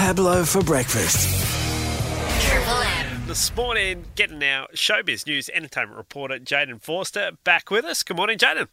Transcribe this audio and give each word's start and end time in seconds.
Pablo 0.00 0.44
for 0.44 0.62
breakfast. 0.62 1.28
Triple 2.40 2.72
M. 2.72 3.26
This 3.26 3.54
morning, 3.54 4.06
getting 4.14 4.42
our 4.42 4.66
showbiz 4.68 5.26
news 5.26 5.50
entertainment 5.50 5.98
reporter 5.98 6.38
Jaden 6.38 6.80
Forster 6.80 7.32
back 7.44 7.70
with 7.70 7.84
us. 7.84 8.02
Good 8.02 8.16
morning, 8.16 8.38
Jaden. 8.38 8.68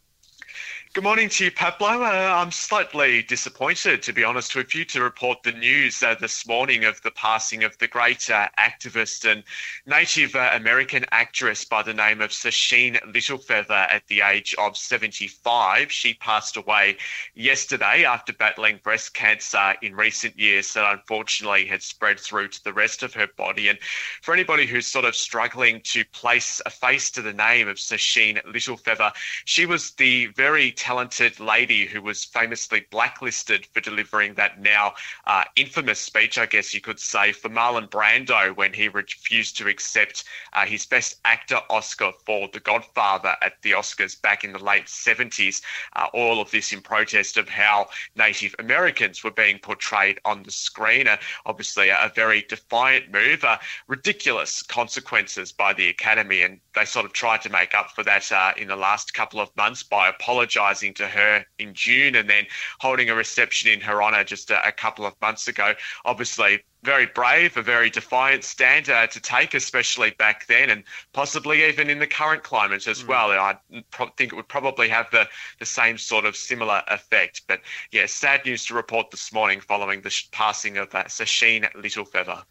Good 0.94 1.04
morning 1.04 1.28
to 1.28 1.44
you, 1.44 1.50
Pablo. 1.52 2.02
Uh, 2.02 2.34
I'm 2.34 2.50
slightly 2.50 3.22
disappointed, 3.22 4.02
to 4.02 4.12
be 4.12 4.24
honest 4.24 4.56
with 4.56 4.74
you, 4.74 4.84
to 4.86 5.02
report 5.02 5.42
the 5.44 5.52
news 5.52 6.02
uh, 6.02 6.16
this 6.18 6.44
morning 6.44 6.84
of 6.84 7.00
the 7.02 7.10
passing 7.10 7.62
of 7.62 7.76
the 7.78 7.86
great 7.86 8.28
uh, 8.30 8.48
activist 8.58 9.30
and 9.30 9.44
Native 9.86 10.34
uh, 10.34 10.50
American 10.54 11.04
actress 11.12 11.64
by 11.64 11.82
the 11.82 11.94
name 11.94 12.20
of 12.20 12.30
Sacheen 12.30 12.98
Littlefeather 13.12 13.70
at 13.70 14.08
the 14.08 14.22
age 14.22 14.54
of 14.58 14.76
75. 14.76 15.92
She 15.92 16.14
passed 16.14 16.56
away 16.56 16.96
yesterday 17.34 18.04
after 18.04 18.32
battling 18.32 18.80
breast 18.82 19.14
cancer 19.14 19.74
in 19.82 19.94
recent 19.94 20.38
years 20.38 20.72
that 20.72 20.90
unfortunately 20.90 21.66
had 21.66 21.82
spread 21.82 22.18
through 22.18 22.48
to 22.48 22.64
the 22.64 22.72
rest 22.72 23.02
of 23.02 23.12
her 23.14 23.28
body. 23.36 23.68
And 23.68 23.78
for 24.22 24.32
anybody 24.32 24.66
who's 24.66 24.86
sort 24.86 25.04
of 25.04 25.14
struggling 25.14 25.82
to 25.82 26.04
place 26.06 26.62
a 26.64 26.70
face 26.70 27.10
to 27.12 27.22
the 27.22 27.34
name 27.34 27.68
of 27.68 27.76
Sacheen 27.76 28.42
Littlefeather, 28.46 29.12
she 29.44 29.66
was 29.66 29.92
the 29.92 30.26
very 30.28 30.47
talented 30.72 31.38
lady 31.40 31.84
who 31.84 32.00
was 32.00 32.24
famously 32.24 32.86
blacklisted 32.90 33.66
for 33.66 33.80
delivering 33.80 34.34
that 34.34 34.60
now 34.60 34.94
uh, 35.26 35.44
infamous 35.56 36.00
speech, 36.00 36.38
I 36.38 36.46
guess 36.46 36.72
you 36.72 36.80
could 36.80 36.98
say, 36.98 37.32
for 37.32 37.50
Marlon 37.50 37.88
Brando 37.88 38.56
when 38.56 38.72
he 38.72 38.88
refused 38.88 39.58
to 39.58 39.68
accept 39.68 40.24
uh, 40.54 40.64
his 40.64 40.86
Best 40.86 41.20
Actor 41.24 41.60
Oscar 41.68 42.12
for 42.24 42.48
The 42.52 42.60
Godfather 42.60 43.36
at 43.42 43.60
the 43.60 43.72
Oscars 43.72 44.20
back 44.20 44.42
in 44.42 44.52
the 44.52 44.58
late 44.58 44.86
70s. 44.86 45.60
Uh, 45.94 46.06
all 46.14 46.40
of 46.40 46.50
this 46.50 46.72
in 46.72 46.80
protest 46.80 47.36
of 47.36 47.48
how 47.48 47.88
Native 48.16 48.54
Americans 48.58 49.22
were 49.22 49.30
being 49.30 49.58
portrayed 49.58 50.18
on 50.24 50.42
the 50.42 50.50
screen. 50.50 51.08
Uh, 51.08 51.18
obviously, 51.44 51.90
a, 51.90 52.06
a, 52.06 52.12
very 52.14 52.42
defiant 52.48 53.12
move, 53.12 53.44
uh, 53.44 53.58
ridiculous 53.86 54.62
consequences 54.62 55.52
by 55.52 55.74
the 55.74 55.88
Academy, 55.88 56.40
and 56.40 56.58
they 56.74 56.86
sort 56.86 57.04
of 57.04 57.12
tried 57.12 57.42
to 57.42 57.50
make 57.50 57.74
up 57.74 57.90
for 57.90 58.02
that 58.02 58.32
uh, 58.32 58.52
in 58.56 58.68
the 58.68 58.76
last 58.76 59.12
couple 59.12 59.40
of 59.40 59.54
months 59.56 59.82
by 59.82 60.08
apologising 60.28 60.92
to 60.92 61.08
her 61.08 61.42
in 61.58 61.72
June 61.72 62.14
and 62.14 62.28
then 62.28 62.44
holding 62.80 63.08
a 63.08 63.14
reception 63.14 63.70
in 63.70 63.80
her 63.80 64.02
honour 64.02 64.22
just 64.24 64.50
a, 64.50 64.68
a 64.68 64.70
couple 64.70 65.06
of 65.06 65.14
months 65.22 65.48
ago. 65.48 65.72
Obviously, 66.04 66.62
very 66.82 67.06
brave, 67.06 67.56
a 67.56 67.62
very 67.62 67.88
defiant 67.88 68.44
stand 68.44 68.90
uh, 68.90 69.06
to 69.06 69.20
take, 69.20 69.54
especially 69.54 70.10
back 70.18 70.46
then, 70.46 70.68
and 70.68 70.84
possibly 71.14 71.64
even 71.64 71.88
in 71.88 71.98
the 71.98 72.06
current 72.06 72.42
climate 72.42 72.86
as 72.86 73.02
mm. 73.02 73.08
well. 73.08 73.30
I 73.30 73.56
pro- 73.90 74.10
think 74.18 74.34
it 74.34 74.36
would 74.36 74.48
probably 74.48 74.90
have 74.90 75.10
the, 75.10 75.26
the 75.60 75.66
same 75.66 75.96
sort 75.96 76.26
of 76.26 76.36
similar 76.36 76.82
effect. 76.88 77.42
But 77.48 77.60
yeah, 77.90 78.04
sad 78.04 78.44
news 78.44 78.66
to 78.66 78.74
report 78.74 79.10
this 79.10 79.32
morning 79.32 79.60
following 79.60 80.02
the 80.02 80.10
sh- 80.10 80.30
passing 80.30 80.76
of 80.76 80.94
uh, 80.94 81.04
Sacheen 81.04 81.72
Littlefeather. 81.72 82.42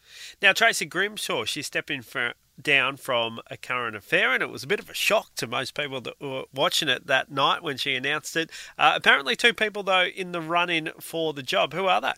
Now, 0.42 0.52
Tracy 0.52 0.88
Grimshaw, 0.88 1.45
she's 1.45 1.67
stepping 1.67 2.02
for 2.02 2.33
down 2.61 2.97
from 2.97 3.39
a 3.50 3.58
current 3.58 3.95
affair, 3.95 4.33
and 4.33 4.41
it 4.41 4.50
was 4.50 4.63
a 4.63 4.67
bit 4.67 4.80
of 4.80 4.89
a 4.89 4.94
shock 4.94 5.36
to 5.36 5.47
most 5.47 5.73
people 5.73 6.02
that 6.02 6.19
were 6.19 6.45
watching 6.53 6.89
it 6.89 7.08
that 7.08 7.31
night 7.31 7.64
when 7.64 7.77
she 7.77 7.95
announced 7.95 8.36
it. 8.36 8.49
Uh, 8.77 8.94
apparently, 8.95 9.36
two 9.36 9.53
people, 9.53 9.83
though, 9.83 10.05
in 10.05 10.31
the 10.31 10.41
run 10.41 10.69
in 10.69 10.91
for 10.99 11.33
the 11.33 11.44
job. 11.44 11.73
Who 11.73 11.86
are 11.86 12.02
they? 12.02 12.14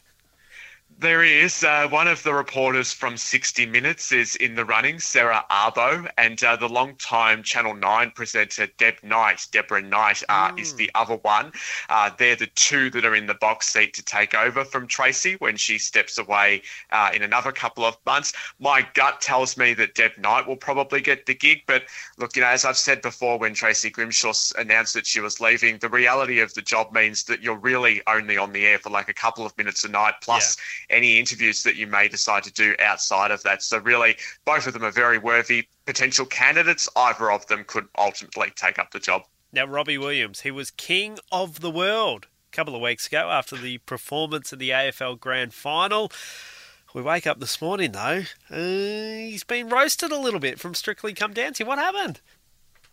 There 0.97 1.23
is. 1.23 1.63
Uh, 1.63 1.87
one 1.87 2.09
of 2.09 2.23
the 2.23 2.33
reporters 2.33 2.91
from 2.91 3.15
60 3.15 3.65
Minutes 3.67 4.11
is 4.11 4.35
in 4.35 4.55
the 4.55 4.65
running, 4.65 4.99
Sarah 4.99 5.45
Abo, 5.49 6.09
and 6.17 6.43
uh, 6.43 6.57
the 6.57 6.67
long-time 6.67 7.41
Channel 7.41 7.75
9 7.75 8.11
presenter 8.11 8.67
Deb 8.77 8.95
Knight, 9.01 9.47
Deborah 9.51 9.81
Knight, 9.81 10.21
uh, 10.27 10.51
mm. 10.51 10.59
is 10.59 10.75
the 10.75 10.91
other 10.95 11.15
one. 11.15 11.53
Uh, 11.87 12.09
they're 12.17 12.35
the 12.35 12.47
two 12.47 12.89
that 12.89 13.05
are 13.05 13.15
in 13.15 13.27
the 13.27 13.35
box 13.35 13.67
seat 13.71 13.93
to 13.93 14.03
take 14.03 14.33
over 14.33 14.65
from 14.65 14.87
Tracy 14.87 15.35
when 15.39 15.55
she 15.55 15.77
steps 15.77 16.17
away 16.17 16.63
uh, 16.91 17.11
in 17.13 17.23
another 17.23 17.53
couple 17.53 17.85
of 17.85 17.95
months. 18.05 18.33
My 18.59 18.85
gut 18.93 19.21
tells 19.21 19.55
me 19.55 19.73
that 19.75 19.95
Deb 19.95 20.17
Knight 20.17 20.47
will 20.47 20.57
probably 20.57 20.99
get 20.99 21.25
the 21.25 21.35
gig, 21.35 21.61
but 21.65 21.83
look, 22.17 22.35
you 22.35 22.41
know, 22.41 22.49
as 22.49 22.65
I've 22.65 22.77
said 22.77 23.01
before, 23.01 23.39
when 23.39 23.53
Tracy 23.53 23.89
Grimshaw 23.89 24.33
announced 24.58 24.95
that 24.95 25.08
she 25.08 25.21
was 25.21 25.39
leaving, 25.39 25.77
the 25.77 25.87
reality 25.87 26.41
of 26.41 26.53
the 26.55 26.61
job 26.61 26.91
means 26.91 27.23
that 27.23 27.41
you're 27.41 27.55
really 27.55 28.02
only 28.05 28.37
on 28.37 28.52
the 28.52 28.65
air 28.65 28.80
for 28.80 28.89
like 28.89 29.08
a 29.08 29.14
couple 29.14 29.45
of 29.45 29.58
minutes 29.58 29.85
a 29.85 29.87
night, 29.87 30.15
plus. 30.21 30.58
Yeah 30.58 30.64
any 30.89 31.19
interviews 31.19 31.63
that 31.63 31.75
you 31.75 31.87
may 31.87 32.07
decide 32.07 32.43
to 32.43 32.51
do 32.51 32.75
outside 32.79 33.31
of 33.31 33.43
that. 33.43 33.63
So, 33.63 33.77
really, 33.79 34.17
both 34.45 34.67
of 34.67 34.73
them 34.73 34.83
are 34.83 34.91
very 34.91 35.17
worthy 35.17 35.67
potential 35.85 36.25
candidates. 36.25 36.89
Either 36.95 37.31
of 37.31 37.47
them 37.47 37.63
could 37.65 37.87
ultimately 37.97 38.51
take 38.55 38.79
up 38.79 38.91
the 38.91 38.99
job. 38.99 39.23
Now, 39.51 39.65
Robbie 39.65 39.97
Williams, 39.97 40.41
he 40.41 40.51
was 40.51 40.71
king 40.71 41.17
of 41.31 41.61
the 41.61 41.71
world 41.71 42.27
a 42.51 42.55
couple 42.55 42.75
of 42.75 42.81
weeks 42.81 43.07
ago 43.07 43.29
after 43.29 43.55
the 43.55 43.79
performance 43.79 44.51
of 44.51 44.59
the 44.59 44.69
AFL 44.69 45.19
Grand 45.19 45.53
Final. 45.53 46.11
We 46.93 47.03
wake 47.03 47.27
up 47.27 47.39
this 47.39 47.61
morning 47.61 47.91
though, 47.91 48.23
uh, 48.49 48.55
he's 48.55 49.43
been 49.43 49.69
roasted 49.69 50.11
a 50.11 50.17
little 50.17 50.39
bit 50.39 50.59
from 50.59 50.73
Strictly 50.73 51.13
Come 51.13 51.33
Dancing. 51.33 51.67
What 51.67 51.77
happened? 51.77 52.21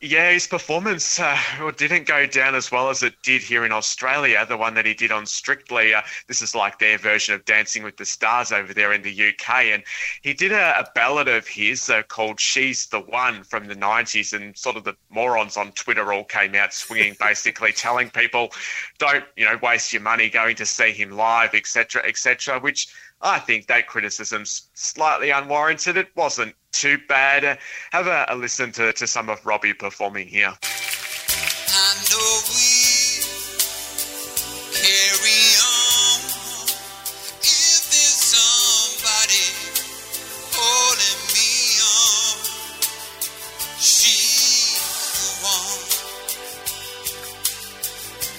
Yeah, 0.03 0.31
his 0.31 0.47
performance 0.47 1.19
uh, 1.19 1.39
didn't 1.79 2.07
go 2.07 2.27
down 2.27 2.55
as 2.55 2.71
well 2.71 2.91
as 2.91 3.03
it 3.03 3.15
did 3.23 3.41
here 3.41 3.65
in 3.65 3.73
Australia. 3.73 4.45
The 4.47 4.57
one 4.59 4.75
that 4.75 4.85
he 4.85 4.93
did 4.93 5.11
on 5.11 5.25
Strictly, 5.25 5.95
uh, 5.95 6.03
this 6.29 6.43
is 6.43 6.55
like 6.55 6.79
their 6.79 6.99
version 6.99 7.35
of 7.35 7.47
Dancing 7.47 7.83
with 7.83 7.97
the 7.97 8.05
Stars 8.05 8.53
over 8.53 8.75
there 8.75 8.93
in 8.93 9.01
the 9.01 9.29
UK. 9.29 9.49
And 9.73 9.83
he 10.21 10.35
did 10.35 10.53
a, 10.53 10.81
a 10.81 10.87
ballad 10.95 11.29
of 11.29 11.49
his 11.49 11.89
uh, 11.89 12.03
called 12.03 12.39
She's 12.39 12.89
the 12.89 13.01
One 13.01 13.43
from 13.43 13.69
the 13.69 13.75
90s. 13.75 14.35
And 14.35 14.55
sort 14.55 14.77
of 14.77 14.85
the 14.85 14.97
morons 15.09 15.57
on 15.57 15.73
Twitter 15.73 16.13
all 16.13 16.25
came 16.25 16.55
out 16.55 16.75
swinging, 16.75 17.17
basically 17.21 17.73
telling 17.73 18.11
people, 18.11 18.51
don't, 18.99 19.25
you 19.35 19.47
know, 19.47 19.59
waste 19.63 19.95
your 19.95 20.03
money 20.03 20.29
going 20.29 20.57
to 20.57 20.67
see 20.67 20.93
him 20.93 21.13
live, 21.13 21.55
etc., 21.55 22.03
etc., 22.05 22.61
which 22.61 22.89
I 23.23 23.39
think 23.39 23.67
that 23.69 23.87
criticism's 23.87 24.69
slightly 24.75 25.31
unwarranted. 25.31 25.97
It 25.97 26.15
wasn't 26.15 26.55
too 26.73 26.99
bad. 27.09 27.59
Have 27.93 28.07
a, 28.07 28.27
a 28.29 28.37
listen 28.37 28.73
to, 28.73 28.93
to 28.93 29.07
some 29.07 29.29
of 29.29 29.45
Robbie 29.45 29.75
performing 29.75 30.29
here. 30.29 30.53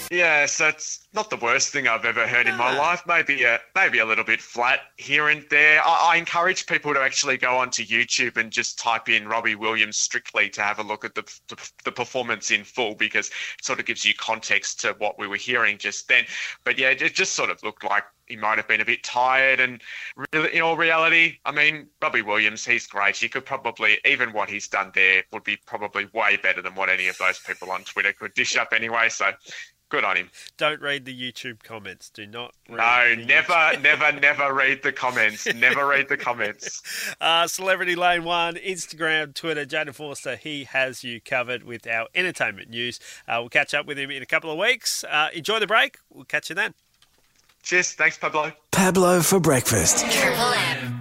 Yeah, 0.10 0.46
so 0.46 0.70
it's 0.70 1.08
not 1.14 1.30
the 1.30 1.38
worst 1.38 1.74
thing 1.74 1.88
I've 1.88 2.06
ever 2.06 2.28
heard 2.28 2.48
in 2.48 2.56
my 2.56 2.78
life. 2.78 3.04
Maybe 3.06 3.44
a 3.44 3.60
maybe 3.76 4.00
a 4.00 4.06
little 4.06 4.24
bit 4.24 4.42
flat 4.42 4.80
here 4.96 5.28
and 5.28 5.46
there. 5.50 5.82
I, 5.84 6.14
I, 6.14 6.18
encourage 6.18 6.66
people 6.66 6.94
to 6.94 7.02
actually 7.02 7.38
go 7.38 7.58
onto 7.58 7.84
YouTube 7.84 8.38
and 8.38 8.52
just 8.52 8.80
type 8.80 9.10
in 9.10 9.28
Robbie 9.28 9.56
Williams 9.56 9.98
strictly 9.98 10.50
to 10.52 10.62
have 10.62 10.80
a 10.80 10.84
look 10.84 11.04
at 11.04 11.16
the, 11.16 11.24
the, 11.50 11.72
the 11.84 11.92
performance 11.92 12.52
in 12.52 12.64
full 12.64 12.96
because 12.96 13.28
it 13.28 13.66
sort 13.66 13.80
of 13.80 13.86
gives 13.86 14.06
you 14.06 14.14
context 14.14 14.80
to 14.82 14.96
what 14.98 15.20
we 15.20 15.28
were 15.28 15.36
hearing 15.36 15.78
just 15.78 16.08
then. 16.08 16.26
But 16.64 16.78
yeah, 16.78 16.92
it 16.92 17.14
just 17.14 17.34
sort 17.34 17.50
of 17.50 17.62
looked 17.64 17.84
like 17.84 18.04
he 18.28 18.36
might 18.36 18.58
have 18.58 18.68
been 18.68 18.82
a 18.82 18.86
bit 18.86 19.04
tired. 19.04 19.60
And 19.60 19.82
really, 20.34 20.56
in 20.56 20.62
all 20.62 20.78
reality, 20.78 21.40
I 21.46 21.52
mean, 21.52 21.88
Robbie 22.02 22.22
Williams, 22.22 22.66
he's 22.66 22.88
great. 22.88 23.16
He 23.18 23.30
could 23.30 23.46
probably, 23.46 24.00
even 24.06 24.34
what 24.34 24.50
he's 24.50 24.68
done 24.68 24.92
there, 24.94 25.24
would 25.32 25.44
be 25.44 25.58
probably 25.66 26.08
way 26.14 26.38
better 26.38 26.62
than 26.62 26.76
what 26.76 26.90
any 26.90 27.08
of 27.08 27.18
those 27.18 27.40
people 27.40 27.72
on 27.72 27.84
Twitter 27.84 28.14
could 28.14 28.34
dish 28.34 28.56
up 28.58 28.74
anyway. 28.74 29.10
So 29.10 29.32
Good 29.90 30.04
on 30.04 30.18
him. 30.18 30.30
Don't 30.58 30.82
read 30.82 31.06
the 31.06 31.18
YouTube 31.18 31.64
comments. 31.64 32.10
Do 32.10 32.28
not. 32.28 32.54
no, 32.70 32.76
never, 32.76 33.54
YouTube. 33.54 33.82
never, 33.82 34.12
never 34.20 34.54
read 34.54 34.84
the 34.84 34.92
comments. 34.92 35.48
Never 35.56 35.88
read 35.88 36.10
the 36.10 36.18
comments. 36.18 36.82
Uh, 37.22 37.48
Celebrity 37.48 37.96
Lane 37.96 38.24
One, 38.24 38.56
Instagram, 38.56 39.34
Twitter. 39.34 39.66
Jaden 39.66 39.94
Forster, 39.96 40.36
he 40.36 40.66
has 40.66 41.04
you 41.04 41.20
covered 41.22 41.64
with 41.64 41.88
our 41.88 42.08
entertainment 42.14 42.70
news. 42.70 43.00
Uh, 43.28 43.38
we'll 43.40 43.50
catch 43.50 43.74
up 43.74 43.86
with 43.86 43.98
him 43.98 44.12
in 44.12 44.22
a 44.22 44.26
couple 44.26 44.52
of 44.52 44.58
weeks. 44.58 45.04
Uh, 45.04 45.30
enjoy 45.34 45.60
the 45.60 45.68
break. 45.68 45.98
We'll 46.10 46.26
catch 46.26 46.50
you 46.50 46.56
then. 46.56 46.74
Cheers. 47.64 47.94
Thanks, 47.94 48.18
Pablo. 48.18 48.52
Pablo 48.72 49.22
for 49.22 49.40
breakfast. 49.40 50.10
Triple 50.12 50.54
M. 50.54 50.97